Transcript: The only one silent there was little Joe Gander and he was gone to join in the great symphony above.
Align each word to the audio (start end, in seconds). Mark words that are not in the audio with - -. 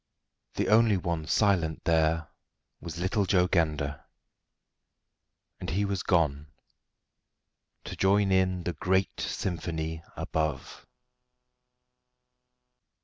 The 0.55 0.67
only 0.69 0.97
one 0.97 1.27
silent 1.27 1.83
there 1.83 2.29
was 2.79 2.97
little 2.97 3.27
Joe 3.27 3.45
Gander 3.47 4.03
and 5.59 5.69
he 5.69 5.85
was 5.85 6.01
gone 6.01 6.47
to 7.83 7.95
join 7.95 8.31
in 8.31 8.63
the 8.63 8.73
great 8.73 9.19
symphony 9.19 10.01
above. 10.17 10.87